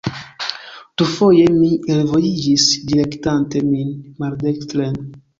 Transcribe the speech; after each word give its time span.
Dufoje 0.99 1.43
mi 1.57 1.67
elvojiĝis, 1.95 2.65
direktante 2.91 3.61
min 3.67 3.93
maldekstren. 4.25 4.97